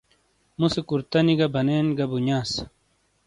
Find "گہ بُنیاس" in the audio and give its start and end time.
1.97-2.51